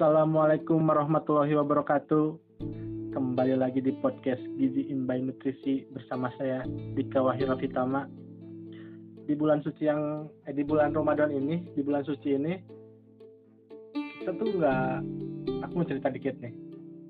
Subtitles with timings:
[0.00, 2.32] Assalamualaikum warahmatullahi wabarakatuh.
[3.12, 6.64] Kembali lagi di podcast Gizi Inbay Nutrisi bersama saya
[6.96, 8.08] Dika Wahira Fitama.
[9.28, 12.56] Di bulan suci yang eh, di bulan Ramadan ini, di bulan suci ini
[13.92, 14.88] kita tuh nggak
[15.68, 16.56] aku mau cerita dikit nih.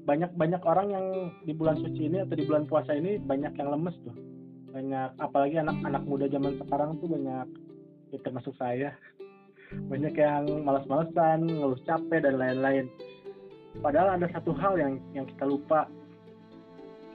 [0.03, 1.07] Banyak banyak orang yang
[1.47, 4.19] di bulan suci ini atau di bulan puasa ini banyak yang lemes tuh.
[4.75, 7.47] Banyak apalagi anak-anak muda zaman sekarang tuh banyak
[8.11, 8.99] ya termasuk saya
[9.71, 12.87] banyak yang malas-malesan, ngeluh capek dan lain-lain.
[13.79, 15.87] Padahal ada satu hal yang yang kita lupa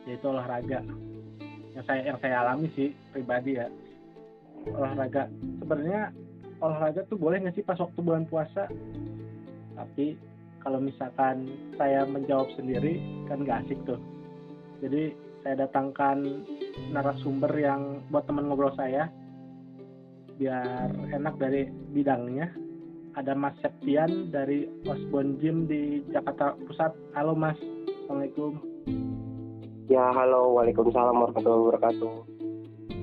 [0.08, 0.80] yaitu olahraga.
[1.76, 3.68] Yang saya yang saya alami sih pribadi ya.
[4.72, 5.28] Olahraga.
[5.60, 6.16] Sebenarnya
[6.64, 8.72] olahraga tuh boleh nggak pas waktu bulan puasa?
[9.76, 10.16] Tapi
[10.64, 14.00] kalau misalkan saya menjawab sendiri kan nggak asik tuh.
[14.80, 15.12] Jadi
[15.44, 16.42] saya datangkan
[16.96, 19.12] narasumber yang buat teman ngobrol saya
[20.36, 22.52] biar enak dari bidangnya
[23.16, 26.92] ada Mas Septian dari Osbon Gym di Jakarta Pusat.
[27.16, 27.56] Halo Mas,
[28.04, 28.60] Assalamualaikum.
[29.88, 32.14] Ya halo, waalaikumsalam warahmatullahi wabarakatuh.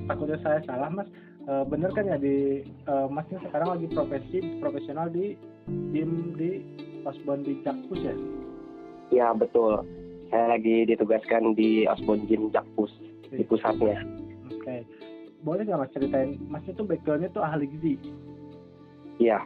[0.05, 1.09] Takutnya saya salah Mas.
[1.43, 5.33] E, bener kan ya di e, Masnya sekarang lagi profesi profesional di
[5.91, 6.61] gym di
[7.03, 8.15] Osbon di Jakpus ya?
[9.09, 9.81] Ya betul.
[10.29, 12.93] Saya lagi ditugaskan di Osbon Gym Jakpus
[13.33, 14.05] di pusatnya.
[14.53, 14.85] Oke.
[15.43, 16.39] Boleh nggak Mas ceritain?
[16.47, 17.93] Masnya tuh backgroundnya tuh ahli gizi.
[19.19, 19.43] Iya.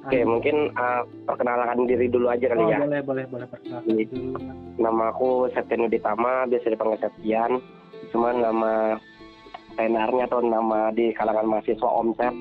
[0.00, 2.78] Oke, Ahli- mungkin uh, perkenalkan diri dulu aja kali Oh, ya.
[2.80, 4.38] boleh boleh boleh perkenalkan dulu.
[4.78, 7.50] Nama aku Septian Uditama, biasa dipanggil Septian.
[8.08, 8.96] Cuman nama
[9.76, 12.32] tenarnya atau nama di kalangan mahasiswa Omset.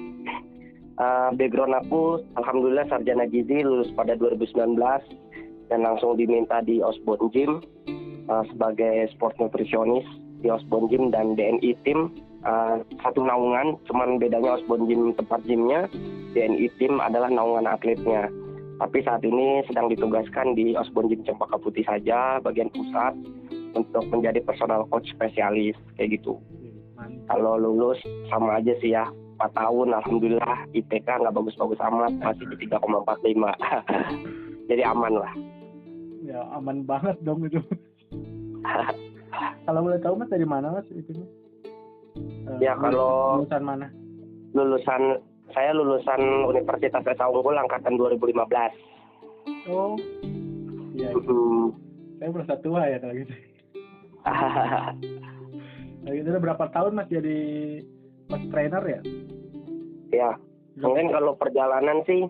[1.00, 4.76] Uh, background aku, Alhamdulillah sarjana gizi lulus pada 2019
[5.72, 7.64] dan langsung diminta di Osborne Gym
[8.28, 10.08] uh, sebagai sport nutritionist
[10.40, 12.12] di Osborne Gym dan DNI Team
[12.46, 15.90] uh, satu naungan, cuman bedanya Osborne Gym tempat gymnya,
[16.36, 18.30] DNI Team adalah naungan atletnya.
[18.80, 23.12] Tapi saat ini sedang ditugaskan di Osborne Gym Cempaka Putih saja, bagian pusat,
[23.76, 26.40] untuk menjadi personal coach spesialis, kayak gitu.
[26.96, 27.28] Mantap.
[27.28, 28.00] Kalau lulus
[28.32, 29.08] sama aja sih ya,
[29.40, 33.56] 4 tahun, Alhamdulillah IPK nggak bagus-bagus amat, masih di 3,45.
[34.70, 35.34] Jadi aman lah.
[36.24, 37.60] Ya aman banget dong itu.
[39.66, 41.16] Kalau boleh tahu Mas dari mana Mas itu?
[42.60, 43.88] Ya, kalau- lulusan mana?
[44.58, 45.02] Lulusan,
[45.54, 48.74] saya lulusan Universitas Esa Unggul angkatan 2015.
[49.70, 49.94] Oh,
[50.98, 51.10] iya.
[51.10, 51.22] iya.
[51.26, 51.74] Hmm.
[52.20, 53.34] Saya merasa tua ya kalau gitu.
[56.00, 57.40] Kalau gitu udah berapa tahun Mas jadi
[58.32, 59.02] coach trainer ya?
[60.10, 60.30] ya,
[60.80, 62.26] mungkin kalau perjalanan sih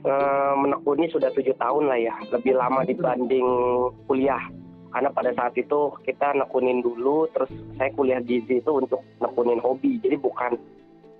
[0.00, 3.44] eh, menekuni sudah tujuh tahun lah ya, lebih lama dibanding
[4.08, 4.40] kuliah.
[4.90, 7.46] Karena pada saat itu kita nekunin dulu, terus
[7.78, 10.02] saya kuliah gizi itu untuk nekunin hobi.
[10.02, 10.58] Jadi bukan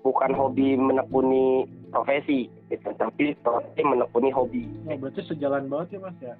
[0.01, 2.89] bukan hobi menekuni profesi, gitu.
[2.97, 4.67] tapi profesi menekuni hobi.
[4.85, 6.35] Oh, berarti sejalan banget ya Mas ya.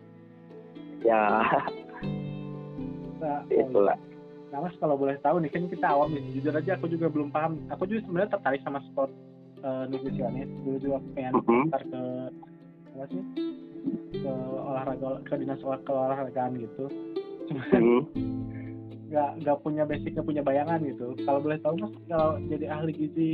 [1.01, 1.23] Ya,
[3.21, 3.97] Nah, itulah.
[4.51, 7.29] nah Mas kalau boleh tahu nih kan kita awam nih, jujur aja aku juga belum
[7.29, 7.61] paham.
[7.69, 9.13] Aku juga sebenarnya tertarik sama sport
[9.61, 10.49] eh, nutrisionis.
[10.65, 11.63] Dulu juga aku pengen Mhm.
[11.69, 12.01] daftar ke
[12.91, 13.23] apa sih?
[14.11, 16.85] ke olahraga ke dinas olah- keolahragaan gitu.
[17.51, 18.01] Hmm.
[19.11, 22.91] nggak nggak punya basic nggak punya bayangan gitu kalau boleh tahu mas kalau jadi ahli
[22.95, 23.31] gizi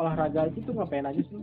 [0.00, 1.42] olahraga itu tuh ngapain aja sih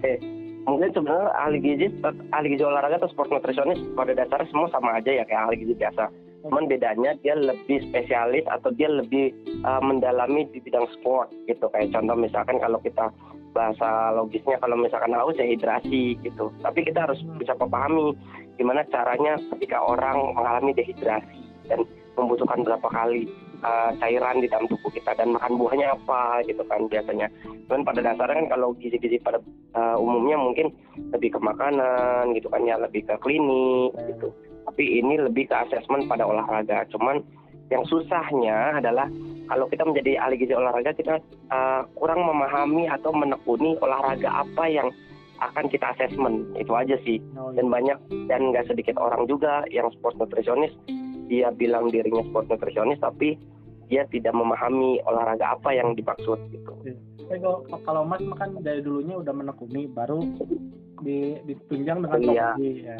[0.00, 0.16] Oke,
[0.64, 1.86] mungkin sebenarnya ahli gizi,
[2.32, 5.76] ahli gizi olahraga atau sport nutritionis pada dasarnya semua sama aja ya kayak ahli gizi
[5.76, 6.08] biasa.
[6.40, 9.28] Cuman bedanya dia lebih spesialis atau dia lebih
[9.60, 11.68] uh, mendalami di bidang sport gitu.
[11.68, 13.12] Kayak contoh misalkan kalau kita
[13.50, 16.50] bahasa logisnya kalau misalkan haus ya hidrasi gitu.
[16.62, 18.14] Tapi kita harus bisa memahami
[18.56, 21.82] gimana caranya ketika orang mengalami dehidrasi dan
[22.18, 23.30] membutuhkan berapa kali
[23.64, 27.26] uh, cairan di dalam tubuh kita dan makan buahnya apa gitu kan biasanya.
[27.66, 29.38] Cuman pada dasarnya kan kalau gizi-gizi pada
[29.74, 30.74] uh, umumnya mungkin
[31.14, 34.30] lebih ke makanan gitu kan ya lebih ke klinik gitu
[34.70, 37.18] tapi ini lebih ke asesmen pada olahraga cuman
[37.74, 39.10] yang susahnya adalah
[39.50, 41.18] kalau kita menjadi ahli gizi olahraga kita
[41.50, 44.88] uh, kurang memahami atau menekuni olahraga apa yang
[45.42, 47.18] akan kita asesmen itu aja sih.
[47.34, 47.98] Oh, dan banyak
[48.30, 50.76] dan nggak sedikit orang juga yang sport nutritionist.
[51.26, 53.34] Dia bilang dirinya sport nutritionist tapi
[53.90, 56.72] dia tidak memahami olahraga apa yang dimaksud gitu.
[57.26, 57.42] Tapi
[57.82, 60.22] kalau mas makan dari dulunya udah menekuni baru
[61.02, 62.48] di ditunjang dengan Iya.
[62.54, 62.96] profesi ya.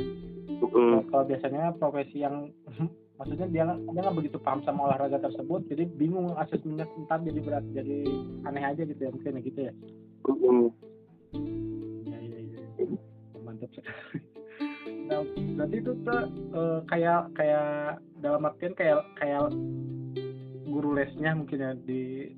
[0.60, 1.08] Mm.
[1.08, 2.50] kalau biasanya profesi yang
[3.20, 7.36] maksudnya dia nggak- dia nggak begitu paham sama olahraga tersebut jadi bingung asesmennya ntar jadi
[7.38, 7.98] berat jadi
[8.42, 9.72] aneh aja gitu ya mungkin ya gitu ya
[10.22, 10.68] Mm.
[12.02, 12.60] Iya iya iya.
[13.38, 13.92] Mantap sekali.
[15.02, 15.26] Nah,
[15.56, 17.66] berarti itu tuh eh, kayak kayak
[18.16, 19.50] dalam artian kayak kayak
[20.64, 22.30] guru lesnya mungkin ya di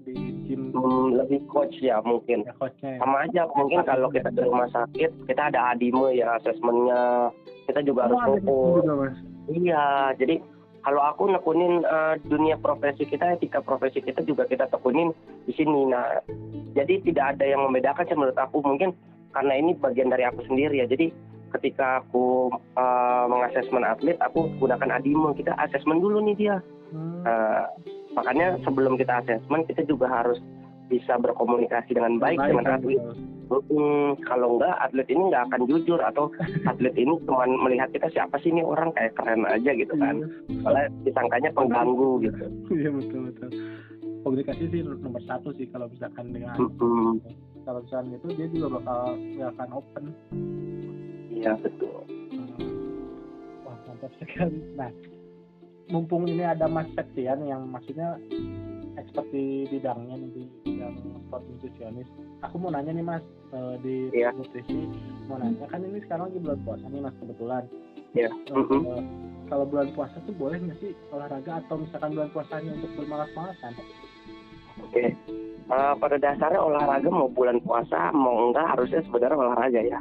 [0.00, 0.14] di
[0.46, 2.42] tim Hmm, lebih coach ya mungkin.
[2.42, 2.98] ya coachnya ya.
[2.98, 7.34] Sama aja mungkin kalau kita di rumah sakit kita ada adime ya asesmennya.
[7.66, 9.16] Kita juga harus Oh, juga mas
[9.50, 10.38] Iya, jadi
[10.82, 15.14] kalau aku nekunin eh, dunia profesi kita, etika profesi kita juga kita tekunin
[15.46, 15.86] di sini.
[15.86, 16.22] Nah,
[16.74, 18.58] jadi tidak ada yang membedakan sih menurut aku.
[18.62, 18.90] Mungkin
[19.32, 20.86] karena ini bagian dari aku sendiri ya.
[20.90, 21.14] Jadi
[21.54, 25.30] ketika aku eh, mengasesmen atlet, aku gunakan adime.
[25.38, 26.56] Kita asesmen dulu nih dia.
[26.90, 27.22] Hmm.
[27.24, 27.64] Eh,
[28.18, 30.42] makanya sebelum kita asesmen, kita juga harus
[30.92, 33.00] bisa berkomunikasi dengan baik, dengan kan, atlet.
[33.48, 36.28] Hmm, kalau enggak atlet ini nggak akan jujur atau
[36.68, 40.28] atlet ini cuma melihat kita siapa sih ini orang kayak keren aja gitu kan.
[40.60, 42.44] Soalnya disangkanya pengganggu gitu.
[42.76, 43.50] iya betul betul
[44.22, 47.18] komunikasi sih nomor satu sih kalau misalkan dengan Mm-mm.
[47.66, 50.04] kalau misalkan itu dia juga bakal nggak akan open
[51.32, 52.04] Iya betul.
[52.30, 52.54] Hmm.
[53.66, 54.62] Wah mantap sekali.
[54.78, 54.92] Nah,
[55.90, 58.20] mumpung ini ada Mas Septian yang maksudnya
[59.00, 60.44] expert di bidangnya nih di
[60.90, 62.08] bidang sport nutritionis.
[62.42, 64.34] Aku mau nanya nih Mas eh, di Iya.
[64.34, 64.90] nutrisi
[65.28, 67.62] mau nanya kan ini sekarang lagi bulan puasa nih Mas kebetulan.
[68.12, 68.28] Iya.
[68.28, 68.78] Eh, Mhm.
[68.82, 69.02] eh,
[69.46, 73.72] kalau bulan puasa tuh boleh nggak sih olahraga atau misalkan bulan puasanya untuk bermalas-malasan?
[74.82, 75.04] Oke.
[75.62, 80.00] Eh, pada dasarnya olahraga mau bulan puasa mau enggak harusnya sebenarnya olahraga ya.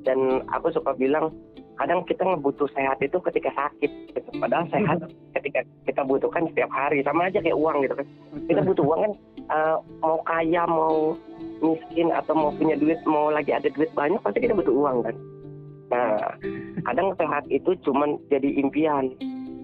[0.00, 0.18] Dan
[0.48, 1.28] aku suka bilang
[1.76, 3.88] kadang kita ngebutuh sehat itu ketika sakit.
[4.12, 4.28] Gitu.
[4.36, 5.00] Padahal sehat
[5.36, 8.06] ketika kita butuhkan setiap hari sama aja kayak uang gitu kan.
[8.48, 9.12] Kita butuh uang kan
[9.50, 11.18] eh, mau kaya mau
[11.60, 15.16] miskin atau mau punya duit mau lagi ada duit banyak pasti kita butuh uang kan.
[15.90, 16.22] Nah,
[16.86, 19.10] kadang sehat itu cuman jadi impian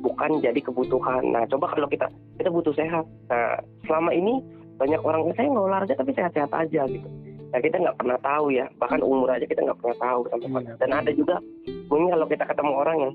[0.02, 1.22] bukan jadi kebutuhan.
[1.30, 3.06] Nah, coba kalau kita kita butuh sehat.
[3.30, 4.42] Nah, selama ini
[4.76, 7.08] banyak orang saya nggak olahraga tapi sehat-sehat aja gitu.
[7.54, 8.66] Nah, kita nggak pernah tahu ya.
[8.76, 10.74] Bahkan umur aja kita nggak pernah tahu sampai Iya.
[10.82, 11.36] Dan ada juga
[11.88, 13.12] mungkin kalau kita ketemu orang yang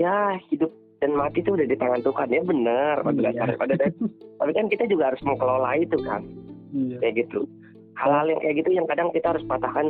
[0.00, 0.16] ya
[0.50, 3.26] hidup dan mati itu udah di tangan Tuhan ya benar pada Iya.
[3.32, 3.56] dasarnya.
[3.56, 4.08] Pada dasarnya.
[4.40, 6.22] tapi kan kita juga harus mengelola itu kan
[6.70, 6.96] Iya.
[7.00, 7.40] kayak gitu.
[7.96, 9.86] Hal-hal yang kayak gitu yang kadang kita harus patahkan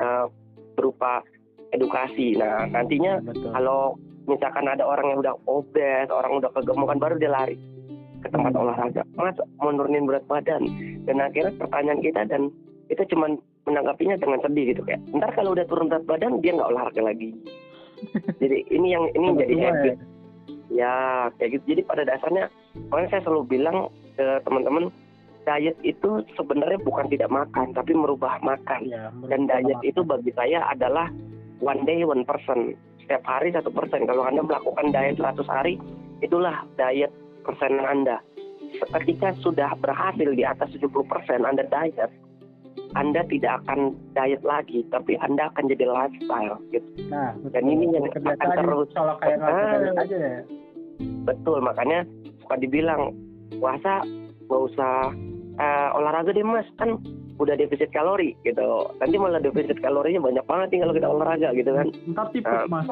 [0.00, 0.26] eh,
[0.74, 1.20] berupa
[1.70, 2.34] edukasi.
[2.34, 3.52] Nah, nantinya Betul.
[3.52, 3.80] kalau
[4.24, 7.58] misalkan ada orang yang udah obes, orang udah kegemukan baru dia lari
[8.20, 8.62] ke tempat Hmm.
[8.64, 9.02] olahraga.
[9.12, 10.62] Mas mau nurunin berat badan.
[11.04, 12.48] Dan akhirnya pertanyaan kita dan
[12.86, 15.00] kita cuman menanggapinya dengan sedih gitu kayak.
[15.10, 17.30] Ntar kalau udah turun berat badan dia nggak olahraga lagi.
[18.40, 19.94] jadi ini yang ini jadi tua ya.
[20.70, 21.74] Ya kayak gitu.
[21.76, 22.46] Jadi pada dasarnya
[22.88, 24.94] makanya saya selalu bilang ke teman-teman
[25.44, 28.86] diet itu sebenarnya bukan tidak makan tapi merubah makan.
[28.86, 31.10] Iya, dan menurut diet saya itu bagi saya adalah
[31.58, 32.78] one day one person.
[33.02, 34.06] Setiap hari satu persen.
[34.06, 35.74] Kalau anda melakukan diet 100 hari
[36.22, 37.10] itulah diet
[37.42, 38.22] persenan anda.
[38.70, 42.10] Ketika sudah berhasil di atas 70 persen anda diet
[42.92, 43.80] anda tidak akan
[44.12, 48.88] diet lagi tapi anda akan jadi lifestyle gitu Nah, Dan ini yang kebiasaan akan terus.
[48.92, 49.50] kalau kayak Ah.
[49.74, 50.40] sadar aja ya.
[51.22, 51.98] betul makanya
[52.38, 53.14] suka dibilang
[53.52, 54.02] puasa
[54.44, 55.14] nggak usah
[55.56, 56.98] eh, olahraga deh mas kan
[57.36, 58.62] udah defisit kalori gitu
[58.96, 62.66] nanti malah defisit kalorinya banyak banget nih kalau kita olahraga gitu kan Ntar tipes Ah,
[62.66, 62.86] mas.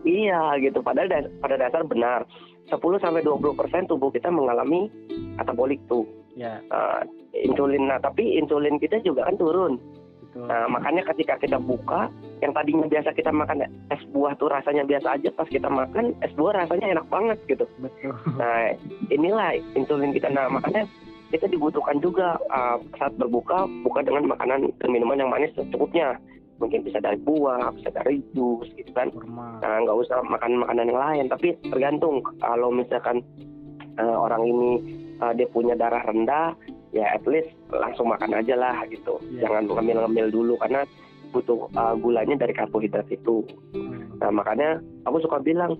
[0.00, 0.78] Iya gitu.
[0.78, 2.22] Padahal das- pada dasar benar.
[2.64, 4.88] 10 sampai 20 persen tubuh kita mengalami
[5.34, 6.06] katabolik tuh
[6.38, 7.02] Ya, Eh,
[7.50, 7.90] insulin.
[7.90, 9.74] Nah tapi insulin kita juga kan turun.
[10.22, 10.46] betul.
[10.46, 12.06] Nah makanya ketika kita buka,
[12.38, 15.34] yang tadinya biasa kita makan es buah tuh rasanya biasa aja.
[15.34, 17.66] Pas kita makan es buah rasanya enak banget gitu.
[17.82, 18.14] Betul.
[18.38, 18.70] Nah
[19.10, 20.30] inilah insulin kita.
[20.30, 20.86] Nah makanya
[21.34, 26.14] kita dibutuhkan juga eh, saat berbuka buka dengan makanan dan minuman yang manis secukupnya.
[26.58, 29.06] Mungkin bisa dari buah, bisa dari jus gitu kan.
[29.62, 33.22] Nah, nggak usah makan makanan yang lain tapi tergantung kalau misalkan
[33.94, 34.70] eh, orang ini
[35.18, 36.54] eh, dia punya darah rendah
[36.90, 39.46] ya at least langsung makan aja lah gitu Iya.
[39.46, 40.82] jangan ngemil-ngemil dulu karena
[41.28, 43.44] butuh eh, gulanya dari karbohidrat itu
[43.76, 44.16] Hmm.
[44.18, 45.76] nah makanya aku suka bilang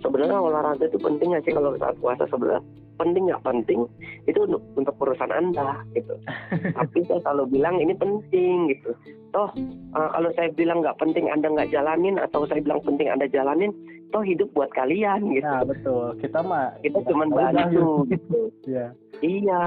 [0.00, 2.60] sebenarnya olahraga itu penting nggak sih kalau saat puasa sebenarnya
[3.00, 3.88] penting nggak penting
[4.28, 6.12] itu untuk untuk urusan anda gitu
[6.78, 8.92] tapi saya selalu bilang ini penting gitu
[9.32, 9.48] toh
[9.96, 13.72] eh, kalau saya bilang nggak penting anda nggak jalanin atau saya bilang penting anda jalanin
[14.10, 16.18] toh hidup buat kalian gitu Nah, betul.
[16.18, 18.86] Kita mah kita cuma dah, bantu gitu Iya.
[19.22, 19.62] iya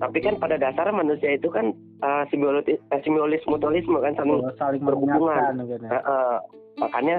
[0.00, 1.70] tapi kan pada dasarnya manusia itu kan
[2.02, 5.62] eh, simbiolis eh, simbiolis mutualisme kan saling Kalau saling berhubungan.
[5.62, 5.92] gitu ya.
[5.92, 6.36] Eh, eh,
[6.80, 7.16] makanya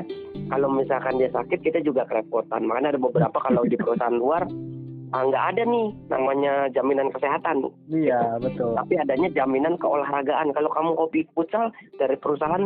[0.50, 4.44] kalau misalkan dia sakit kita juga kerepotan makanya ada beberapa kalau di perusahaan luar
[5.14, 8.74] nggak ada nih namanya jaminan kesehatan Iya, betul.
[8.74, 12.66] tapi adanya jaminan keolahragaan kalau kamu hobi futsal dari perusahaan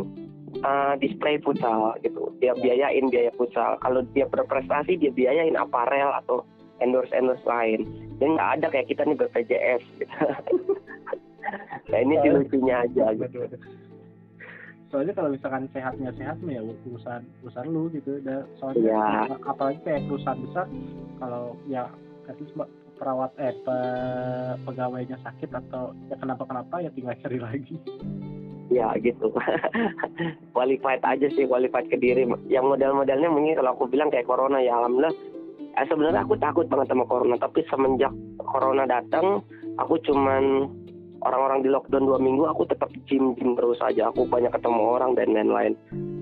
[0.63, 6.47] uh, display futsal gitu dia biayain biaya futsal kalau dia berprestasi dia biayain aparel atau
[6.79, 7.83] endorse endorse lain
[8.17, 10.15] dan nggak ada kayak kita nih BPJS gitu.
[11.91, 13.59] nah ini sih lucunya aja gitu Betul, betul.
[14.87, 18.23] Soalnya kalau misalkan sehatnya sehat mah ya urusan urusan lu gitu.
[18.23, 19.35] Dan soalnya Iya.
[19.43, 20.63] apalagi kayak perusahaan besar
[21.19, 21.91] kalau ya
[22.35, 22.55] least
[22.97, 27.75] perawat eh pe- pegawainya sakit atau ya kenapa kenapa ya tinggal cari lagi.
[28.67, 29.31] Ya gitu.
[30.55, 32.27] Qualified aja sih qualified ke diri.
[32.51, 35.15] Yang model-modelnya mungkin kalau aku bilang kayak corona ya alhamdulillah.
[35.77, 38.09] Eh, sebenarnya aku takut banget sama corona tapi semenjak
[38.41, 39.45] corona datang
[39.77, 40.65] aku cuman
[41.21, 44.09] orang-orang di lockdown dua minggu aku tetap gym gym terus aja.
[44.11, 45.77] Aku banyak ketemu orang dan lain-lain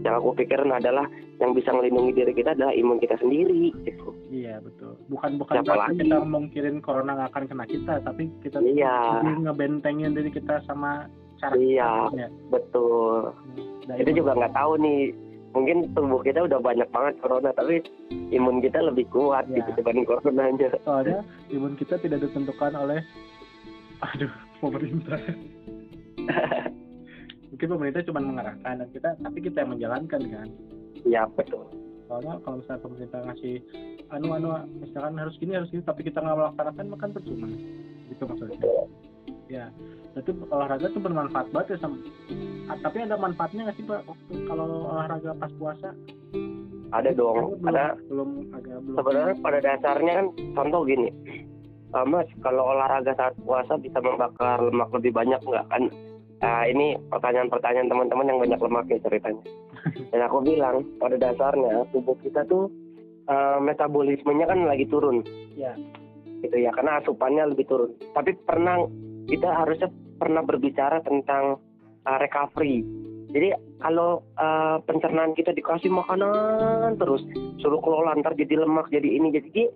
[0.05, 4.61] yang aku pikirin adalah yang bisa melindungi diri kita adalah imun kita sendiri gitu iya
[4.61, 6.01] betul bukan bukan Siapa berarti lagi?
[6.05, 8.95] kita mungkirin corona nggak akan kena kita tapi kita Iya.
[9.41, 11.89] ngebentengin diri kita sama cara Iya.
[12.07, 12.29] kita ya.
[12.47, 13.33] betul
[13.85, 15.01] Nah, itu juga nggak tahu nih
[15.51, 17.81] mungkin tubuh kita udah banyak banget corona tapi
[18.29, 19.59] imun kita lebih kuat Ya.
[19.59, 21.19] gitu dibanding coronanya soalnya
[21.53, 23.01] imun kita tidak ditentukan oleh
[24.05, 25.17] aduh pemerintah
[27.55, 30.47] mungkin pemerintah cuma mengarahkan dan kita tapi kita yang menjalankan kan?
[31.07, 31.63] Ya betul.
[32.11, 33.55] Soalnya kalau misalnya pemerintah ngasih
[34.11, 34.49] anu anu
[34.83, 37.47] misalkan harus gini harus gini tapi kita nggak melaksanakan makan percuma.
[38.11, 38.59] Gitu maksudnya.
[39.47, 39.71] Ya
[40.19, 41.95] itu olahraga tuh bermanfaat banget ya sama
[42.67, 45.89] Ah, tapi ada manfaatnya nggak sih pak waktu kalau olahraga pas puasa?
[46.91, 47.55] Ada dong.
[47.63, 47.95] Belum, ada.
[48.11, 50.27] belum agak belum sebenarnya pada dasarnya kan
[50.59, 51.07] contoh gini.
[51.95, 55.87] Uh, mas kalau olahraga saat puasa bisa membakar lemak lebih banyak nggak kan
[56.43, 59.43] Nah, ini pertanyaan-pertanyaan teman-teman yang banyak lemaknya ceritanya.
[60.11, 62.67] Dan aku bilang pada dasarnya tubuh kita tuh
[63.31, 65.23] uh, metabolismenya kan lagi turun.
[65.55, 65.77] Ya.
[66.43, 67.95] Gitu ya, karena asupannya lebih turun.
[68.11, 68.83] Tapi pernah
[69.25, 69.89] kita harusnya
[70.19, 71.57] pernah berbicara tentang
[72.03, 72.83] uh, recovery.
[73.35, 73.51] Jadi
[73.83, 77.19] kalau uh, pencernaan kita dikasih makanan terus,
[77.59, 79.67] suruh kelola ntar jadi lemak, jadi ini, jadi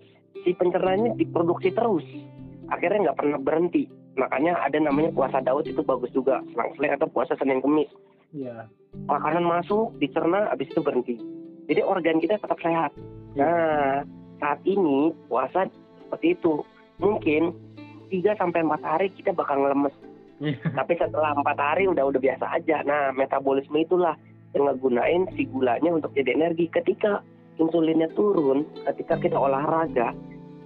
[0.47, 2.05] si pencernaannya diproduksi terus.
[2.71, 3.98] Akhirnya nggak pernah berhenti.
[4.19, 7.87] Makanya ada namanya puasa Daud itu bagus juga, selang-seling atau puasa Senin Kemis.
[8.35, 8.67] ya
[9.07, 11.15] Makanan masuk, dicerna, habis itu berhenti.
[11.71, 12.91] Jadi organ kita tetap sehat.
[13.39, 14.03] Nah,
[14.41, 15.69] saat ini puasa
[16.03, 16.65] seperti itu.
[16.99, 17.55] Mungkin
[18.11, 19.95] 3 sampai 4 hari kita bakal ngelemes.
[20.41, 20.57] Iya.
[20.73, 22.81] Tapi setelah 4 hari udah udah biasa aja.
[22.83, 24.17] Nah, metabolisme itulah
[24.57, 26.67] yang ngegunain si gulanya untuk jadi energi.
[26.73, 27.21] Ketika
[27.61, 30.11] insulinnya turun, ketika kita olahraga,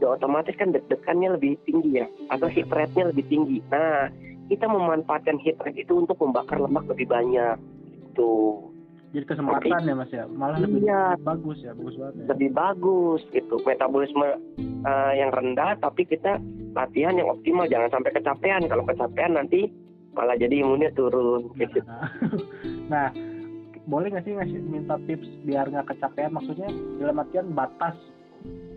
[0.02, 3.58] ya otomatis kan deg-degannya lebih tinggi ya, atau heat rate-nya lebih tinggi.
[3.70, 4.10] Nah,
[4.50, 7.56] kita memanfaatkan heat rate itu untuk membakar lemak lebih banyak.
[8.12, 8.32] Itu
[9.14, 11.14] jadi kesempatan ya mas ya malah lebih Iya.
[11.22, 12.26] bagus ya bagus banget ya.
[12.34, 13.56] lebih bagus gitu.
[13.62, 14.28] Metabolisme
[14.60, 16.42] eh, yang rendah, tapi kita
[16.74, 17.70] latihan yang optimal.
[17.70, 18.66] Jangan sampai kecapean.
[18.66, 19.70] Kalau kecapean nanti
[20.18, 21.54] malah jadi imunnya turun.
[21.56, 21.86] Gitu.
[21.86, 22.10] Nah,
[22.92, 23.08] nah,
[23.86, 26.34] boleh nggak sih ngasih minta tips biar nggak kecapean?
[26.34, 27.94] Maksudnya dalam artian batas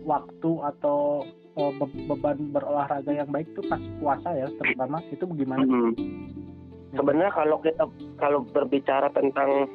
[0.07, 1.27] waktu atau
[1.59, 5.67] eh, be- beban berolahraga yang baik tuh pas puasa ya terutama itu bagaimana?
[5.67, 5.93] Hmm.
[6.95, 7.85] Sebenarnya kalau kita
[8.17, 9.69] kalau berbicara tentang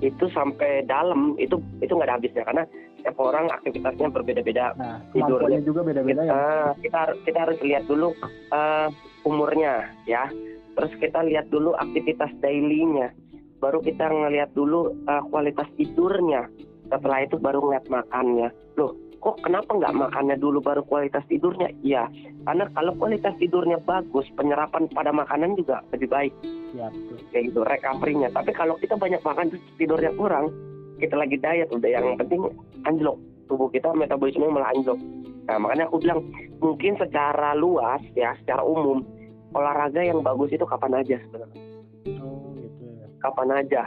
[0.00, 2.64] itu sampai dalam itu itu nggak ada habisnya karena
[2.98, 4.74] setiap orang aktivitasnya berbeda-beda.
[4.74, 5.62] Nah, Tidurnya.
[5.62, 6.74] juga beda-beda Kita, ya.
[6.82, 8.08] kita kita harus lihat dulu
[8.50, 8.88] eh,
[9.22, 10.26] umurnya ya.
[10.76, 13.14] Terus kita lihat dulu aktivitas daily-nya.
[13.62, 16.50] Baru kita ngelihat dulu eh, kualitas tidurnya.
[16.90, 18.48] Setelah itu baru ngeliat makannya.
[18.74, 18.92] Loh,
[19.26, 21.66] kok kenapa nggak makannya dulu baru kualitas tidurnya?
[21.82, 22.06] Iya,
[22.46, 26.32] karena kalau kualitas tidurnya bagus, penyerapan pada makanan juga lebih baik
[26.78, 27.18] Ya betul.
[27.34, 28.30] kayak gitu recovery-nya.
[28.30, 30.54] Tapi kalau kita banyak makan terus tidurnya kurang,
[31.02, 32.46] kita lagi diet udah yang penting
[32.86, 33.18] anjlok
[33.50, 34.98] tubuh kita metabolisme malah anjlok.
[35.50, 36.20] Nah makanya aku bilang
[36.62, 39.02] mungkin secara luas ya secara umum
[39.54, 41.62] olahraga yang bagus itu kapan aja sebenarnya
[42.22, 43.06] Oh gitu ya.
[43.22, 43.82] kapan aja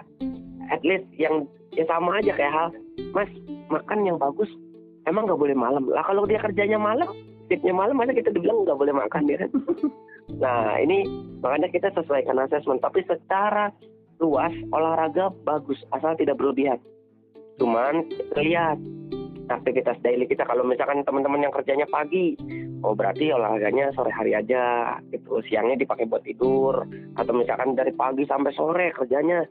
[0.72, 1.43] at least yang
[1.75, 2.67] ya sama aja kayak hal
[3.12, 3.29] mas
[3.67, 4.48] makan yang bagus
[5.08, 5.88] emang nggak boleh malam?
[5.88, 7.12] Lah kalau dia kerjanya malam
[7.50, 9.51] shiftnya malam masa kita dibilang nggak boleh makan ya kan?
[10.29, 11.10] Nah ini
[11.41, 13.74] makanya kita sesuaikan asesmen tapi secara
[14.22, 16.77] luas olahraga bagus asal tidak berlebihan.
[17.58, 18.06] Cuman
[18.38, 18.77] lihat
[19.50, 20.46] aktivitas daily kita.
[20.46, 22.38] Kalau misalkan teman-teman yang kerjanya pagi
[22.86, 25.41] oh berarti olahraganya sore hari aja gitu.
[25.50, 26.86] Siangnya dipakai buat tidur.
[27.18, 29.44] Atau misalkan dari pagi sampai sore kerjanya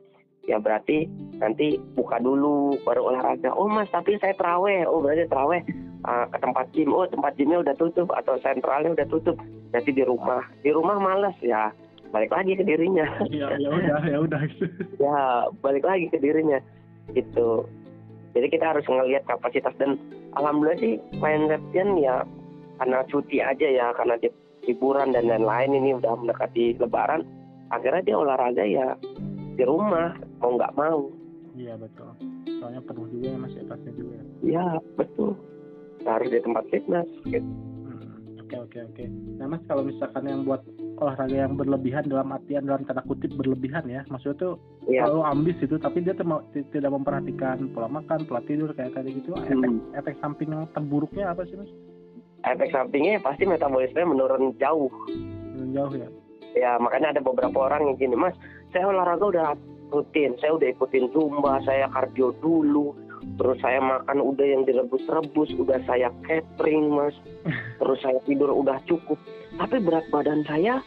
[0.49, 1.05] ya berarti
[1.39, 3.53] nanti buka dulu baru olahraga.
[3.53, 5.61] Oh mas tapi saya teraweh oh berarti teraweh
[6.09, 6.91] uh, ke tempat gym.
[6.97, 9.37] Oh tempat gymnya udah tutup atau sentralnya udah tutup.
[9.71, 10.43] Berarti di rumah.
[10.65, 11.69] Di rumah males ya.
[12.09, 13.05] Balik lagi ke dirinya.
[13.29, 14.41] Ya ya udah ya udah.
[15.05, 15.19] Ya
[15.61, 16.59] balik lagi ke dirinya.
[17.13, 17.69] Gitu.
[18.33, 20.01] Jadi kita harus ngelihat kapasitas dan
[20.37, 22.17] alhamdulillah sih main latihan ya
[22.79, 24.33] karena cuti aja ya karena dia
[24.65, 27.25] hiburan dan lain-lain ini udah mendekati lebaran
[27.73, 28.95] akhirnya dia olahraga ya
[29.57, 31.01] di rumah mau nggak mau
[31.51, 32.07] Iya betul.
[32.55, 34.15] Soalnya penuh juga ya mas ya tasnya juga.
[34.15, 34.25] ya.
[34.53, 35.35] ya betul
[36.01, 37.43] harus di tempat fitness gitu.
[37.85, 39.05] Hmm, Oke oke oke.
[39.35, 40.63] Nah mas kalau misalkan yang buat
[40.97, 44.53] olahraga yang berlebihan dalam artian dalam tanda kutip berlebihan ya, maksudnya tuh
[44.85, 48.95] ya terlalu ambis itu, tapi dia tema- ti- tidak memperhatikan pola makan, pola tidur kayak
[48.95, 49.35] tadi gitu.
[49.35, 49.83] Efek Hmm.
[49.93, 51.71] efek samping yang terburuknya apa sih mas?
[52.41, 54.89] efek sampingnya pasti metabolisme menurun jauh
[55.51, 56.09] Belum jauh ya
[56.55, 58.33] ya makanya ada beberapa orang yang gini mas
[58.71, 59.47] saya olahraga udah
[59.89, 62.95] rutin saya udah ikutin zumba saya kardio dulu
[63.39, 67.15] terus saya makan udah yang direbus-rebus udah saya catering mas.
[67.83, 69.19] Terus saya tidur udah cukup.
[69.59, 70.83] Tapi berat badan saya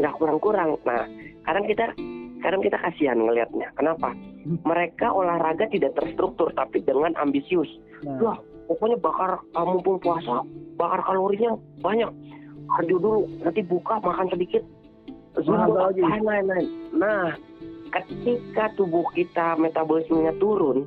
[0.00, 0.80] nggak kurang-kurang.
[0.88, 1.04] Nah
[1.44, 1.92] kadang kita
[2.40, 3.72] kadang kita kasihan ngelihatnya.
[3.76, 4.16] Kenapa?
[4.70, 7.68] Mereka olahraga tidak terstruktur tapi dengan ambisius.
[8.04, 8.18] Nah.
[8.20, 10.44] Wah, pokoknya bakar uh, mumpung puasa
[10.80, 12.08] bakar kalorinya banyak.
[12.70, 14.62] Kardio dulu nanti buka makan sedikit.
[15.38, 16.02] Zumba lagi.
[16.02, 17.30] lain lain lain nah
[17.90, 20.86] ketika tubuh kita metabolismenya turun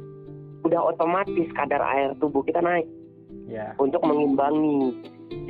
[0.63, 2.87] udah otomatis kadar air tubuh kita naik
[3.51, 4.95] ya untuk mengimbangi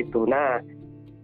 [0.01, 0.57] gitu nah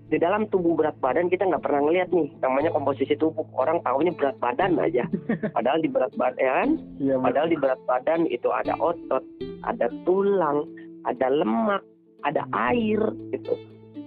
[0.10, 4.18] di dalam tubuh berat badan kita nggak pernah ngeliat nih namanya komposisi tubuh orang tahunya
[4.18, 5.06] berat badan aja
[5.56, 7.16] padahal di berat badan ya kan iya.
[7.22, 9.22] Padahal di berat badan itu ada otot,
[9.70, 10.66] ada tulang,
[11.06, 11.86] ada lemak,
[12.26, 12.42] ada
[12.74, 12.98] air
[13.30, 13.54] gitu.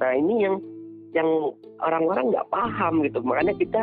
[0.03, 0.57] Nah ini yang
[1.15, 1.29] yang
[1.79, 3.23] orang-orang nggak paham gitu.
[3.23, 3.81] Makanya kita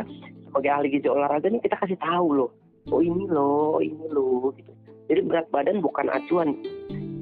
[0.50, 2.50] sebagai ahli gizi olahraga ini kita kasih tahu loh.
[2.90, 4.72] Oh ini loh, ini loh gitu.
[5.06, 6.58] Jadi berat badan bukan acuan.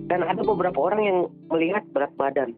[0.08, 1.18] Dan ada beberapa orang yang
[1.52, 2.56] melihat berat badan.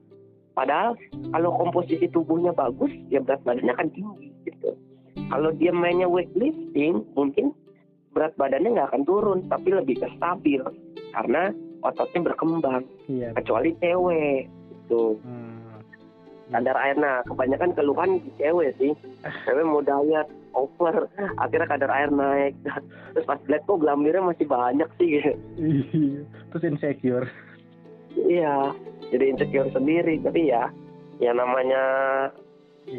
[0.55, 0.95] Padahal
[1.35, 4.79] kalau komposisi tubuhnya bagus, ya berat badannya akan tinggi gitu.
[5.31, 7.55] Kalau dia mainnya weightlifting, mungkin
[8.15, 10.62] berat badannya nggak akan turun tapi lebih ke stabil
[11.15, 11.55] karena
[11.87, 15.79] ototnya berkembang iya kecuali cewek itu Hmm.
[16.50, 18.93] kadar air nah kebanyakan keluhan di cewek sih
[19.47, 21.07] cewek mau diet over.
[21.37, 22.54] Akhirnya kadar air naik.
[23.14, 25.09] Terus pas lihat kok gelambirnya masih banyak sih?
[25.19, 25.33] Iya.
[26.50, 27.26] terus insecure.
[28.16, 28.75] Iya
[29.09, 30.19] jadi insecure sendiri.
[30.21, 30.71] Tapi ya
[31.19, 31.83] ya namanya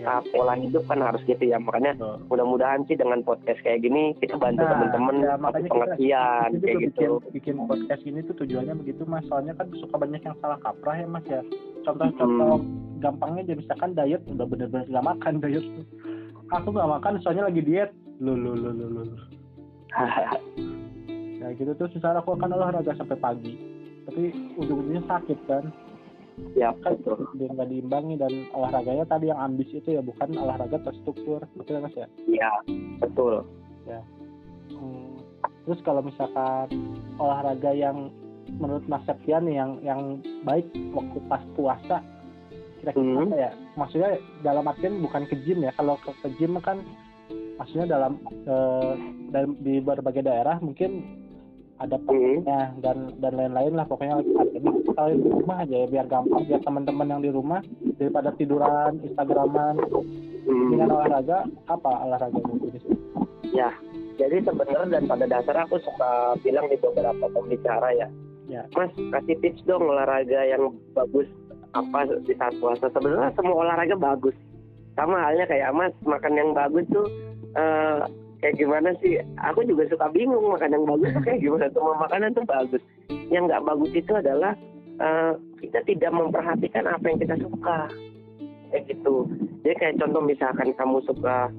[0.05, 1.57] ah, pola hidup kan harus gitu ya.
[1.57, 2.15] Makanya betul.
[2.27, 7.19] mudah-mudahan sih dengan podcast kayak gini kita bantu Nah, teman-teman ya, kita- pengertian kayak gitu.
[7.19, 9.25] bikin, bikin podcast ini tuh tujuannya begitu mas.
[9.27, 11.41] Soalnya kan suka banyak yang salah kaprah ya mas ya.
[11.81, 12.99] Contoh-contoh Hmm.
[13.01, 13.53] gampangnya aja.
[13.57, 15.85] Misalkan diet udah bener-bener gak makan diet tuh
[16.51, 17.91] aku gak makan soalnya lagi diet.
[18.21, 19.03] Lu lu lu lu lu
[21.41, 23.53] ya gitu tuh susah aku akan olahraga sampai pagi.
[24.07, 25.67] Tapi ujung-ujungnya sakit kan.
[26.55, 27.27] Ya kan betul.
[27.37, 31.43] dia nggak diimbangi dan olahraganya tadi yang ambis itu ya bukan olahraga terstruktur.
[31.59, 32.07] Betul ya mas ya?
[32.29, 32.51] Ya
[33.03, 33.43] betul.
[34.81, 35.21] Hmm,
[35.67, 36.71] terus kalau misalkan
[37.21, 38.09] olahraga yang
[38.57, 42.01] menurut Mas Septian yang yang baik waktu pas puasa
[42.81, 43.23] kira-kira Hmm.
[43.23, 43.51] apa ya?
[43.77, 44.09] Maksudnya
[44.41, 45.71] dalam artian bukan ke gym ya.
[45.73, 46.81] Kalau ke, ke gym kan
[47.55, 48.93] maksudnya dalam eh,
[49.61, 51.05] di berbagai daerah mungkin
[51.77, 52.05] ada Hmm.
[52.05, 54.21] pakainya dan dan lain-lain lah pokoknya
[54.53, 57.61] ini kalau di rumah aja ya biar gampang biar teman-teman yang di rumah
[57.97, 59.77] daripada tiduran Instagraman
[60.41, 60.69] Hmm.
[60.69, 62.81] dengan olahraga apa olahraga ini
[63.51, 63.67] Ya,
[64.15, 68.07] jadi sebenarnya dan pada dasar aku suka bilang di beberapa pembicara ya,
[68.47, 68.63] Ya.
[68.73, 71.27] Mas kasih tips dong olahraga yang bagus
[71.71, 72.91] apa di saat puasa.
[72.91, 74.35] Sebenarnya semua olahraga bagus.
[74.95, 77.07] Sama halnya kayak Mas makan yang bagus tuh
[77.55, 77.99] eh,
[78.43, 79.19] kayak gimana sih?
[79.39, 81.65] Aku juga suka bingung makan yang bagus tuh kayak gimana.
[81.71, 82.83] Semua makanan tuh bagus.
[83.31, 84.53] Yang nggak bagus itu adalah
[84.99, 87.87] eh, kita tidak memperhatikan apa yang kita suka.
[88.71, 89.27] Kayak gitu.
[89.67, 91.51] Jadi kayak contoh misalkan kamu suka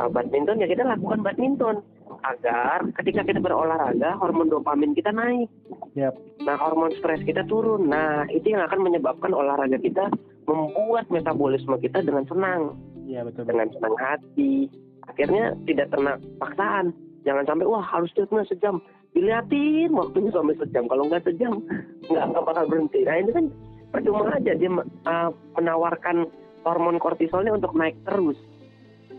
[0.00, 1.76] uh, badminton ya kita lakukan badminton
[2.24, 5.48] agar ketika kita berolahraga hormon dopamin kita naik.
[5.92, 6.16] Yap.
[6.42, 7.92] Nah hormon stres kita turun.
[7.92, 10.08] Nah itu yang akan menyebabkan olahraga kita
[10.48, 13.48] membuat metabolisme kita dengan senang, Iya betul.
[13.48, 14.68] dengan senang hati.
[15.04, 16.96] Akhirnya tidak kena paksaan.
[17.24, 18.80] Jangan sampai wah harus treatment sejam.
[19.12, 20.84] Dilihatin waktunya sampai sejam.
[20.88, 21.60] Kalau nggak sejam
[22.08, 23.00] nggak nggak bakal berhenti.
[23.04, 23.44] Nah ini kan
[23.92, 26.26] percuma aja dia uh, menawarkan
[26.64, 28.40] hormon kortisolnya untuk naik terus,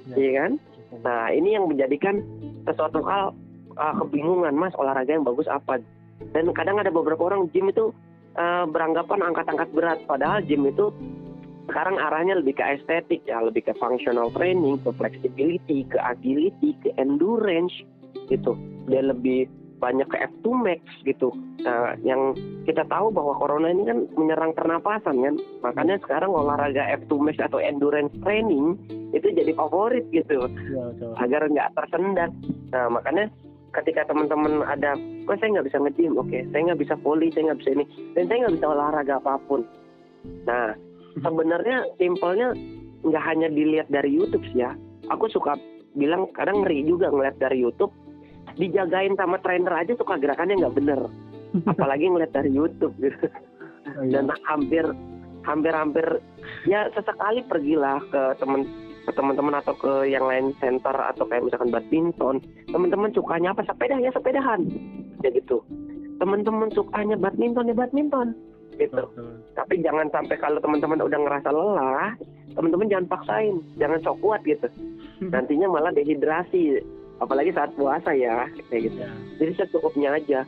[0.09, 0.15] Ya.
[0.17, 0.51] iya kan?
[1.01, 2.21] Nah, ini yang menjadikan
[2.65, 3.33] sesuatu hal
[3.77, 5.81] uh, kebingungan, Mas, olahraga yang bagus apa?
[6.31, 7.91] Dan kadang ada beberapa orang gym itu
[8.39, 10.93] uh, beranggapan angkat-angkat berat, padahal gym itu
[11.65, 16.93] sekarang arahnya lebih ke estetik ya, lebih ke functional training, ke flexibility, ke agility, ke
[17.01, 17.73] endurance
[18.29, 18.53] gitu.
[18.85, 19.49] Dia lebih
[19.85, 21.29] banyak ke F2 max gitu.
[21.61, 22.33] Nah, yang
[22.65, 25.35] kita tahu bahwa corona ini kan menyerang pernapasan kan.
[25.61, 28.73] Makanya sekarang olahraga F2 max atau endurance training
[29.13, 31.13] itu jadi favorit gitu betul.
[31.21, 32.33] agar nggak tersendat.
[32.73, 33.29] Nah makanya
[33.77, 34.97] ketika teman-teman ada,
[35.29, 38.23] kok saya nggak bisa nge-gym, oke, saya nggak bisa volley, saya nggak bisa ini, dan
[38.25, 39.61] saya nggak bisa olahraga apa pun.
[40.47, 40.73] Nah
[41.21, 42.55] sebenarnya simpelnya
[43.05, 44.73] nggak hanya dilihat dari YouTube sih ya.
[45.13, 45.59] Aku suka
[45.95, 47.93] bilang kadang ngeri juga ngeliat dari YouTube,
[48.55, 50.99] dijagain sama trainer aja suka gerakannya nggak bener,
[51.71, 53.27] apalagi ngeliat dari YouTube gitu.
[53.85, 54.17] Oh, iya.
[54.17, 54.81] dan hampir
[55.45, 56.05] hampir hampir
[56.65, 58.65] ya sesekali pergilah ke teman
[59.05, 62.41] ke teman-teman atau ke yang lain center atau kayak misalkan badminton.
[62.73, 64.65] Teman-teman sukanya apa sepeda ya sepedahan
[65.21, 65.61] ya gitu.
[66.17, 68.33] Teman-teman sukanya badminton ya badminton.
[68.75, 68.91] Gitu.
[68.91, 69.39] Betul.
[69.55, 72.11] tapi jangan sampai kalau teman-teman udah ngerasa lelah
[72.57, 73.55] teman-teman jangan paksain.
[73.77, 74.65] Jangan sok kuat gitu.
[75.33, 76.81] Nantinya malah dehidrasi
[77.19, 78.97] apalagi saat puasa ya kayak gitu.
[78.99, 80.39] Ya, jadi secukupnya aja.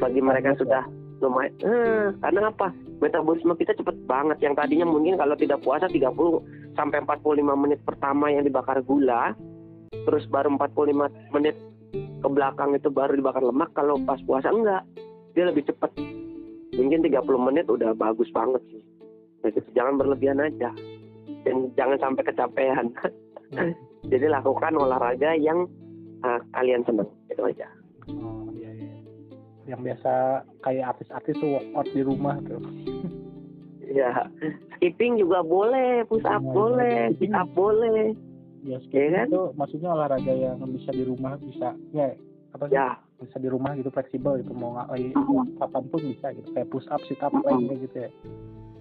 [0.00, 0.82] Bagi mereka yang sudah
[1.22, 2.72] lumayan eh, karena apa?
[3.00, 4.40] Metabolisme kita cepet banget.
[4.42, 9.32] Yang tadinya mungkin kalau tidak puasa 30 sampai 45 menit pertama yang dibakar gula
[10.06, 11.56] terus baru 45 menit
[11.94, 14.82] ke belakang itu baru dibakar lemak kalau pas puasa enggak.
[15.36, 15.92] Dia lebih cepat
[16.76, 18.82] mungkin 30 menit udah bagus banget sih.
[19.44, 20.72] Jadi jangan berlebihan aja.
[21.46, 22.90] Dan jangan sampai kecapean.
[23.54, 23.72] Hmm.
[24.12, 25.70] jadi lakukan olahraga yang
[26.26, 27.70] uh, kalian senang itu aja
[28.06, 28.94] Oh iya iya.
[29.66, 30.12] Yang biasa
[30.62, 32.58] kayak artis-artis tuh workout di rumah tuh.
[33.86, 34.26] Ya,
[34.76, 37.30] skipping juga boleh, push up Nah, boleh, skipping.
[37.30, 38.18] sit up boleh.
[38.60, 39.26] Ya skipping kan?
[39.30, 42.10] itu maksudnya olahraga yang bisa di rumah bisa ya
[42.50, 42.74] apa sih?
[42.74, 45.08] Ya, Bisa di rumah gitu fleksibel gitu mau nggak lagi
[45.56, 47.46] kapan pun bisa gitu kayak push up, sit up Mm-mm.
[47.46, 48.10] lainnya gitu ya.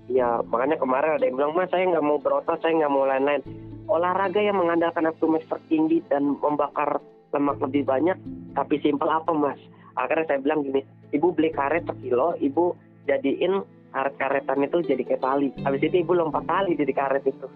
[0.05, 3.41] ya makanya kemarin ada yang bilang mas saya nggak mau berotot, saya nggak mau lain-lain.
[3.85, 6.97] Olahraga yang mengandalkan abdomen tertinggi dan membakar
[7.35, 8.15] lemak lebih banyak,
[8.55, 9.59] tapi simpel apa mas?
[9.99, 12.75] Akhirnya saya bilang gini, ibu beli karet sekilo, ibu
[13.07, 15.51] jadiin karet-karetan itu jadi kayak tali.
[15.63, 17.47] Habis itu ibu lompat tali jadi karet itu.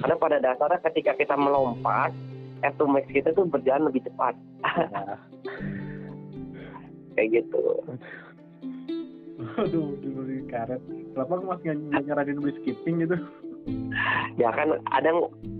[0.00, 2.12] Karena pada dasarnya ketika kita melompat,
[2.64, 4.32] F to max kita tuh berjalan lebih cepat.
[4.36, 5.18] Ya.
[7.18, 7.64] Kayak gitu.
[9.60, 10.80] Aduh, dibeli karet.
[11.12, 13.16] Kenapa mas nggak nyaranin beli skipping gitu?
[14.40, 15.10] Ya kan ada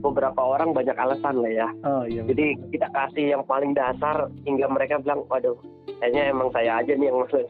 [0.02, 1.68] beberapa orang banyak alasan lah ya.
[1.84, 2.24] Oh iya.
[2.26, 5.54] Jadi kita kasih yang paling dasar hingga mereka bilang, waduh,
[6.00, 7.48] kayaknya emang saya aja nih yang males.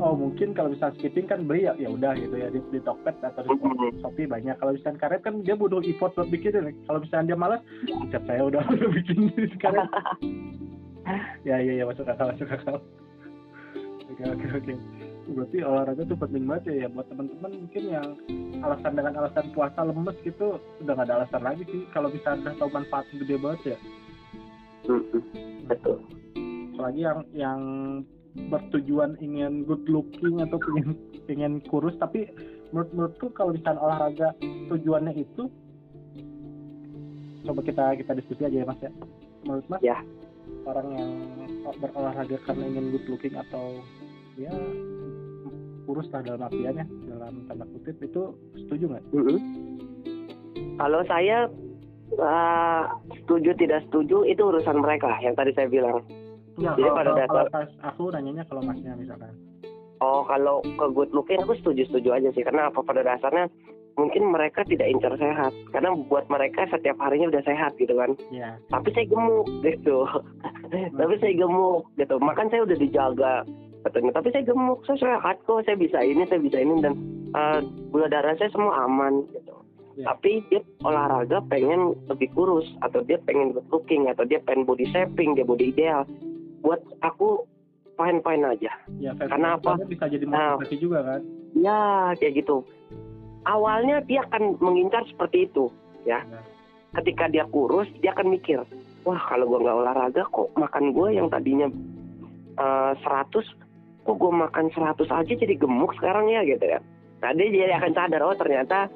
[0.00, 3.20] Oh mungkin kalau bisa skipping kan beli ya ya udah gitu ya di, di Tokped
[3.20, 3.52] atau di.
[4.00, 4.56] Shopee banyak.
[4.56, 6.72] Kalau misalnya karet kan dia butuh effort buat bikin ya.
[6.88, 9.28] Kalau misalnya dia malas, ucap saya udah udah bikin
[9.60, 9.84] karet.
[11.48, 12.76] ya iya ya masuk akal masuk akal.
[14.08, 14.74] Oke oke oke.
[15.28, 18.08] Berarti olahraga tuh penting banget ya, ya buat teman-teman mungkin yang
[18.60, 22.54] alasan dengan alasan puasa lemes gitu udah nggak ada alasan lagi sih kalau bisa udah
[22.60, 23.78] tahu manfaatnya gede banget ya.
[25.68, 25.96] Betul.
[26.80, 27.60] apalagi yang yang
[28.48, 30.96] bertujuan ingin good looking atau pengen
[31.28, 32.24] pengen kurus tapi
[32.72, 34.28] menurut menurutku kalau misalnya olahraga
[34.72, 35.52] tujuannya itu
[37.44, 38.90] coba kita kita diskusi aja ya mas ya
[39.44, 40.00] menurut mas Ya.
[40.66, 41.10] orang yang
[41.78, 43.84] berolahraga karena ingin good looking atau
[44.40, 44.50] ya
[45.90, 48.22] kurus lah dalam artiannya dalam tanda kutip itu
[48.54, 49.04] setuju nggak?
[49.10, 49.38] Mm-mm.
[50.78, 51.50] Kalau saya
[52.14, 52.82] uh,
[53.18, 56.06] setuju tidak setuju itu urusan mereka yang tadi saya bilang.
[56.62, 59.34] Ya, Jadi kalau, pada kalau, dasar- kalau aku nanyanya kalau masnya misalkan.
[59.98, 63.50] Oh kalau ke good looking aku setuju-setuju aja sih karena apa pada dasarnya
[63.98, 68.56] mungkin mereka tidak incar sehat karena buat mereka setiap harinya udah sehat gitu kan Ya,
[68.72, 70.08] tapi saya gemuk gitu
[71.00, 73.34] tapi saya gemuk gitu makan saya udah dijaga
[73.80, 76.94] katanya tapi saya gemuk saya sehat kok saya bisa ini saya bisa ini dan
[77.32, 79.54] uh, gula darah saya semua aman gitu
[79.98, 80.06] Ya.
[80.14, 84.86] tapi dia olahraga pengen lebih kurus atau dia pengen good looking atau dia pengen body
[84.86, 86.06] shaping dia body ideal
[86.62, 87.42] buat aku
[87.98, 88.70] fine fine aja
[89.02, 89.76] ya Karena apa?
[89.84, 90.56] bisa jadi Nah.
[90.56, 91.20] motivasi juga kan?
[91.52, 92.62] ya kayak gitu
[93.44, 95.66] awalnya dia akan mengincar seperti itu
[96.06, 96.40] ya Ya.
[97.02, 98.62] ketika dia kurus dia akan mikir
[99.02, 101.66] wah kalau gua nggak olahraga kok makan gue yang tadinya
[102.56, 103.42] eh, 100
[104.06, 106.80] kok gue makan 100 aja jadi gemuk sekarang ya gitu ya
[107.20, 108.88] nah dia jadi akan sadar oh ternyata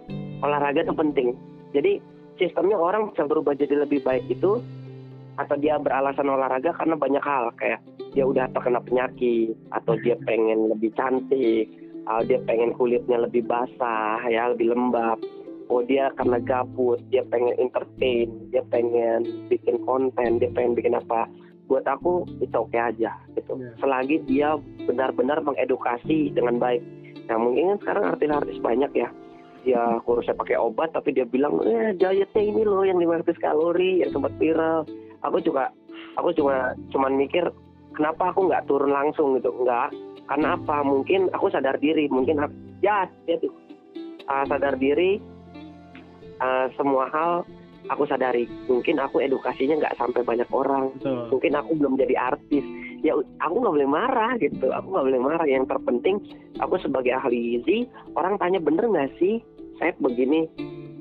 [0.44, 1.28] olahraga itu penting.
[1.72, 1.92] Jadi
[2.36, 4.60] sistemnya orang bisa berubah jadi lebih baik itu
[5.34, 7.50] atau dia beralasan olahraga karena banyak hal.
[7.56, 7.80] Kayak
[8.12, 11.66] dia udah terkena penyakit atau dia pengen lebih cantik
[12.06, 15.18] uh, dia pengen kulitnya lebih basah ya lebih lembab.
[15.72, 21.24] Oh dia karena gabut dia pengen entertain dia pengen bikin konten dia pengen bikin apa
[21.64, 23.56] buat aku itu oke aja gitu.
[23.56, 23.72] Iya.
[23.80, 24.48] selagi dia
[24.84, 26.84] benar-benar mengedukasi dengan baik.
[27.28, 29.08] Nah mungkin kan sekarang artis-artis banyak ya.
[29.64, 34.12] Dia kurusnya pakai obat tapi dia bilang eh dietnya ini loh yang 500 kalori yang
[34.12, 34.84] sempat viral.
[35.24, 35.72] Aku juga
[36.20, 37.48] aku cuma cuman mikir
[37.96, 39.48] kenapa aku nggak turun langsung gitu?
[39.56, 39.88] Nggak.
[40.28, 40.84] Karena apa?
[40.84, 42.08] Mungkin aku sadar diri.
[42.08, 42.52] Mungkin aku,
[42.84, 43.52] ya dia tuh
[44.24, 45.20] Ah, sadar diri
[46.40, 47.44] ah, semua hal
[47.88, 50.92] aku sadari mungkin aku edukasinya nggak sampai banyak orang.
[50.96, 51.28] Betul.
[51.32, 52.64] mungkin aku belum jadi artis.
[53.04, 53.12] Ya
[53.44, 54.72] aku nggak boleh marah gitu.
[54.72, 55.46] Aku nggak boleh marah.
[55.46, 56.16] Yang terpenting
[56.60, 57.84] aku sebagai ahli gizi
[58.16, 59.40] orang tanya bener nggak sih
[59.76, 60.48] saya begini?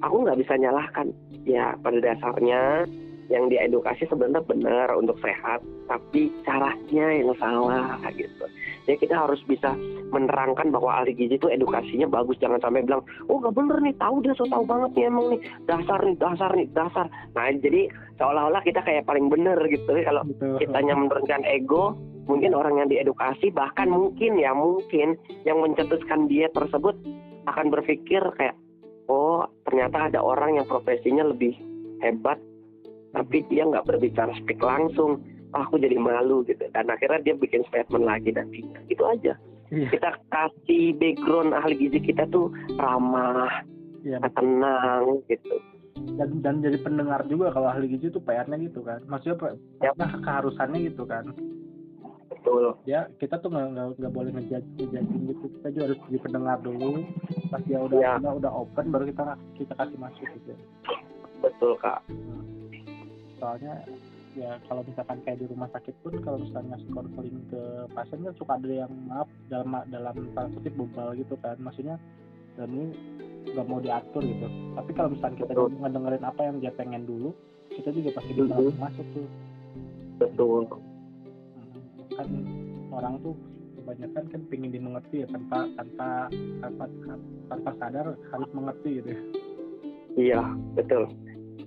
[0.04, 1.16] Aku nggak bisa nyalahkan.
[1.48, 2.88] Ya pada dasarnya
[3.34, 8.46] yang diedukasi sebenarnya benar untuk sehat tapi caranya yang salah gitu.
[8.86, 9.74] Jadi kita harus bisa
[10.14, 12.38] menerangkan bahwa ahli gizi itu edukasinya bagus.
[12.38, 15.42] Jangan sampai bilang oh nggak bener nih tahu dia so tahu banget nih emang nih.
[15.66, 17.06] Dasar nih dasar nih dasar.
[17.34, 17.90] Nah jadi
[18.22, 19.90] seolah-olah kita kayak paling bener gitu.
[20.06, 20.62] Kalau Betul.
[20.62, 21.98] kitanya menurunkan ego
[22.30, 26.96] mungkin orang yang diedukasi bahkan mungkin ya mungkin yang mencetuskan diet tersebut
[27.50, 28.56] akan berpikir kayak
[29.12, 31.52] oh ternyata ada orang yang profesinya lebih
[32.00, 32.40] hebat
[33.24, 35.24] tapi dia nggak berbicara speak langsung.
[35.54, 36.66] Ah, aku jadi malu gitu.
[36.70, 39.34] Dan akhirnya dia bikin statement lagi nantinya itu aja.
[39.72, 39.90] Iya.
[39.90, 43.50] kita kasih background ahli gizi kita tuh ramah
[44.04, 45.56] Iya, tenang gitu.
[46.14, 49.02] Dan dan jadi pendengar juga kalau ahli gizi itu PR-nya gitu kan.
[49.08, 49.96] Maksudnya pe- Yap.
[49.96, 51.32] nah, keharusannya gitu kan.
[52.30, 52.76] Betul.
[52.84, 55.46] Ya kita tuh nggak nggak boleh ngejudge ngejudging gitu.
[55.58, 56.92] Kita juga harus jadi pendengar dulu.
[57.50, 58.12] Pas dia udah Ya.
[58.20, 59.24] udah, udah open baru kita
[59.58, 60.54] kita kasih masuk gitu.
[61.42, 62.04] Betul kak
[63.38, 63.74] soalnya
[64.34, 67.62] ya kalau misalkan kayak di rumah sakit pun kalau misalnya konseling ke
[67.94, 72.02] pasien kan suka ada yang maaf dalam dalam tanda kutip bebal gitu kan maksudnya
[72.58, 72.98] dan ini
[73.54, 75.70] nggak mau diatur gitu tapi kalau misalnya kita Betul.
[75.78, 77.30] ngedengerin apa yang dia pengen dulu
[77.70, 78.74] kita juga pasti bisa Mhm.
[78.78, 79.28] masuk tuh
[80.18, 80.62] betul
[81.54, 81.82] Hmm,
[82.14, 82.28] kan
[82.90, 83.34] orang tuh
[83.76, 86.10] kebanyakan kan pingin dimengerti ya tanpa tanpa
[86.62, 86.84] tanpa
[87.50, 89.22] tanpa sadar harus mengerti gitu ya.
[90.16, 90.42] iya
[90.74, 91.06] betul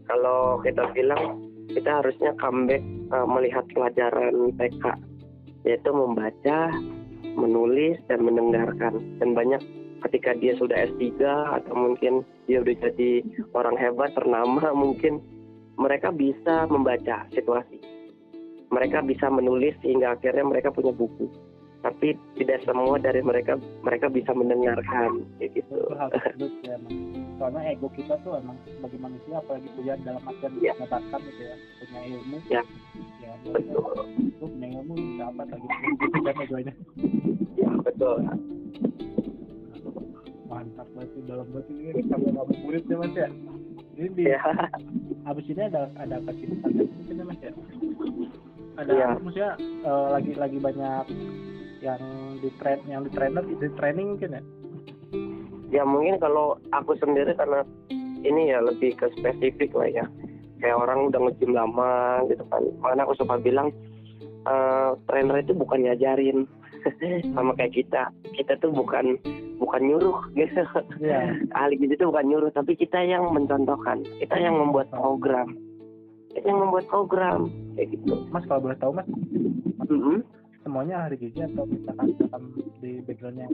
[0.07, 4.85] kalau kita bilang kita harusnya comeback uh, melihat pelajaran TK
[5.66, 6.70] yaitu membaca
[7.35, 9.02] menulis dan mendengarkan.
[9.18, 9.59] Dan banyak
[10.07, 11.18] ketika dia sudah S3
[11.59, 15.18] atau mungkin dia udah jadi orang hebat ternama mungkin
[15.76, 17.83] mereka bisa membaca situasi.
[18.70, 21.45] Mereka bisa menulis sehingga akhirnya mereka punya buku
[21.87, 23.55] tapi tidak semua dari mereka
[23.87, 25.62] mereka bisa mendengarkan gitu.
[25.62, 26.94] Itu hal tersebut ya emang
[27.38, 30.72] soalnya ego kita tuh emang sebagai manusia apalagi punya dalam artian Ya.
[30.75, 32.37] mendapatkan gitu ya punya ilmu.
[32.51, 32.62] Ya.
[33.22, 33.87] ya betul.
[34.18, 35.66] lu punya ilmu dapat lagi
[36.03, 36.75] gitu kan egonya.
[37.55, 38.16] Ya betul.
[40.46, 43.29] Mantap banget sih dalam banget ini sampai kamu muridnya mas ya.
[43.96, 44.40] Ini di ya
[45.22, 47.53] habis ini ada ada kegiatan mungkin ya mas ya?
[48.77, 49.07] Ada Iya.
[49.09, 51.05] apa maksudnya eh, lagi lagi banyak
[51.84, 52.00] yang
[52.40, 54.42] di train yang di trainer di training mungkin ya?
[55.70, 57.66] Ya mungkin kalau aku sendiri karena
[58.22, 60.06] ini ya lebih ke spesifik lah ya.
[60.62, 62.62] Kayak orang udah nge-gym lama gitu kan.
[62.80, 63.68] Makanya aku suka bilang
[64.46, 66.38] eh, trainer itu bukan ngajarin
[67.34, 68.08] sama kayak kita.
[68.32, 69.20] Kita tuh bukan
[69.60, 70.62] bukan nyuruh gitu.
[71.02, 71.34] Iya.
[71.58, 74.06] ahli gizi itu bukan nyuruh tapi kita yang mencontohkan.
[74.22, 75.56] Kita yang membuat program.
[76.32, 77.52] Kita yang membuat program.
[77.76, 78.14] Kayak gitu.
[78.32, 79.08] Mas kalau boleh tahu mas?
[79.86, 80.24] Mm-mm.
[80.66, 82.42] Semuanya ahli gizi atau misalkan misalkan
[82.83, 83.46] di backgroundnya?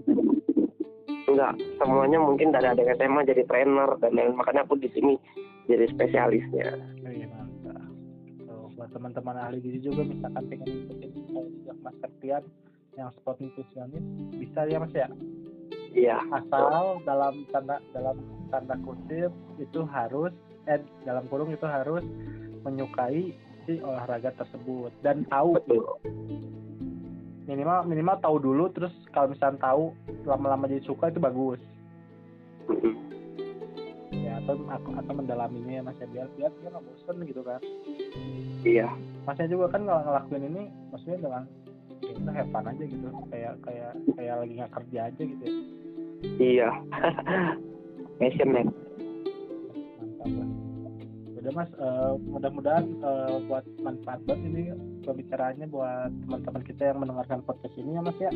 [1.29, 5.21] Enggak semuanya mungkin dari ada SMA jadi trainer dan lain makanya aku di sini
[5.69, 6.73] jadi spesialisnya.
[7.05, 7.85] Iya mantap.
[8.49, 12.43] Tuh, buat teman-teman ahli gizi juga misalkan pengen kayak juga Mas Septian
[12.97, 14.09] yang sport nutritionist
[14.41, 15.09] bisa ya Mas ya.
[15.93, 16.17] iya.
[16.33, 18.17] Asal dalam tanda dalam
[18.49, 19.29] tanda kutip
[19.61, 20.33] itu harus
[20.65, 22.01] eh dalam kurung itu harus
[22.65, 23.37] menyukai
[23.69, 25.61] si olahraga tersebut dan tahu.
[25.61, 25.85] Betul
[27.63, 29.95] minimal minimal tahu dulu terus kalau misalnya tahu
[30.27, 31.63] lama-lama jadi suka itu bagus.
[34.11, 37.63] Ya atau aku atau mendalaminya ya mas ya biar biar dia nggak bosen gitu kan.
[38.67, 38.91] Iya.
[39.23, 41.43] Masnya juga kan ngel- ngelakuin ini maksudnya dengan
[42.03, 45.55] udah have fun aja gitu kayak kayak kayak lagi nggak kerja aja gitu ya.
[46.43, 46.71] Iya.
[48.19, 48.71] Lah
[51.43, 54.63] udah mas eh, mudah-mudahan eh, buat manfaat banget ini
[55.03, 58.31] pembicaraannya buat teman-teman kita yang mendengarkan podcast ini ya mas ya.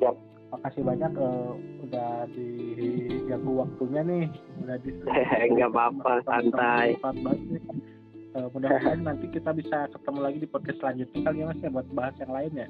[0.00, 0.16] Siap.
[0.46, 1.52] makasih banyak eh,
[1.84, 4.24] udah diganggu waktunya nih.
[4.64, 4.90] Udah di
[5.60, 6.96] nggak apa-apa santai.
[6.96, 11.88] Eh, mudah-mudahan nanti kita bisa ketemu lagi di podcast selanjutnya kali ya mas ya buat
[11.92, 12.68] bahas yang lain ya.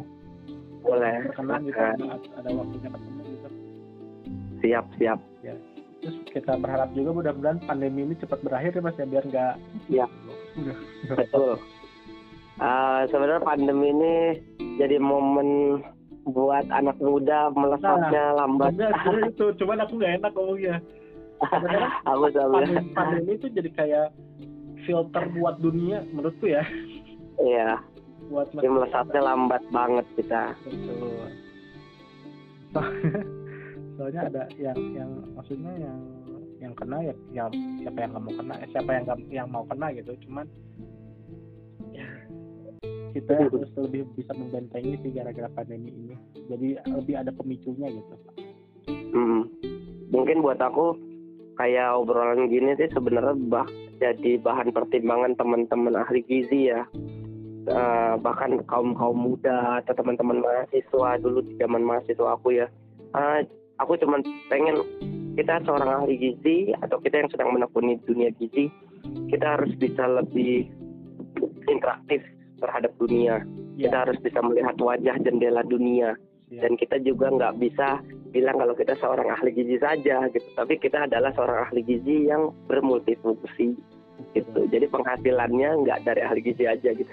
[0.83, 1.31] Boleh.
[1.31, 3.49] Berkenan gitu ada, ada waktunya ketemu gitu.
[4.67, 5.21] Siap siap
[6.07, 9.55] terus kita berharap juga mudah-mudahan pandemi ini cepat berakhir ya mas ya biar nggak
[9.91, 10.79] udah.
[11.19, 11.51] Betul.
[12.63, 14.15] Ah, sebenarnya pandemi ini
[14.79, 15.83] jadi momen
[16.31, 18.79] buat anak muda melesatnya lambat.
[18.79, 19.47] Ada sebenarnya itu.
[19.59, 20.77] Cuman aku nggak enak ngomongnya.
[21.43, 21.67] Aku
[22.55, 24.07] pandemi, pandemi itu jadi kayak
[24.87, 26.63] filter buat dunia menurutku ya.
[27.43, 27.83] Iya.
[28.31, 30.55] Buat melesatnya lambat banget kita.
[30.63, 31.27] Betul.
[33.97, 35.99] So- soalnya ada yang yang maksudnya yang
[36.57, 37.45] yang kena ya, ya
[37.81, 40.47] siapa yang mau kena eh, siapa yang yang mau kena gitu cuman
[41.93, 42.09] ya,
[43.17, 46.17] kita harus lebih bisa membentengi sih gara-gara pandemi ini
[46.49, 48.17] jadi lebih ada pemicunya gitu
[48.87, 49.49] Hmm.
[50.13, 50.95] Mungkin buat aku
[51.57, 56.85] kayak obrolan gini sih sebenarnya bah jadi bahan pertimbangan teman-teman ahli gizi ya.
[57.67, 62.69] Eh, bahkan kaum kaum muda atau teman-teman mahasiswa dulu di zaman mahasiswa aku ya.
[63.17, 63.41] Eh,
[63.81, 64.77] aku cuman pengen
[65.37, 68.73] kita seorang ahli gizi atau kita yang sedang menekuni dunia gizi,
[69.29, 70.65] kita harus bisa lebih
[71.69, 72.25] interaktif
[72.57, 73.45] terhadap dunia.
[73.77, 76.17] Ya, Kita harus bisa melihat wajah jendela dunia.
[76.49, 76.63] siap.
[76.65, 78.01] Dan kita juga nggak bisa
[78.33, 80.49] bilang kalau kita seorang ahli gizi saja gitu.
[80.57, 83.77] Tapi kita adalah seorang ahli gizi yang bermultifungsi
[84.33, 84.61] gitu.
[84.73, 87.13] Jadi penghasilannya nggak dari ahli gizi aja gitu.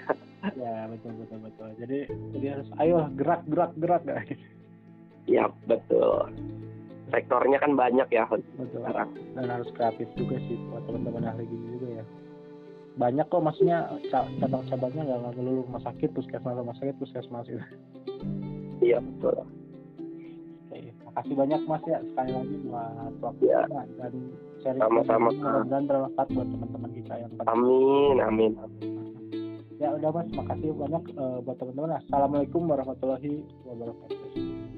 [0.56, 1.68] Ya betul betul betul.
[1.80, 1.98] Jadi
[2.36, 4.44] jadi harus ayo gerak gerak gerak gitu.
[5.26, 6.28] Ya betul.
[7.08, 8.82] Sektornya kan banyak ya Betul.
[8.82, 9.10] sekarang.
[9.34, 12.04] Dan harus kreatif juga sih buat teman-teman ahli gizi juga ya.
[12.94, 17.64] Banyak kok maksudnya ca- cabang-cabangnya nggak nggak melulu rumah sakit, puskesmas rumah sakit, puskesmas gitu.
[18.82, 19.46] Iya betul.
[20.64, 23.62] Oke, makasih banyak Mas ya sekali lagi buat waktu Ya.
[23.70, 24.14] dan
[24.58, 25.28] sharing Sama-sama.
[25.30, 28.52] mudah-mudahan bermanfaat buat teman-teman kita yang pada Amin, amin.
[29.76, 31.90] Ya udah Mas, makasih banyak eh, buat teman-teman.
[32.00, 33.32] Assalamualaikum warahmatullahi
[33.62, 34.63] wabarakatuh.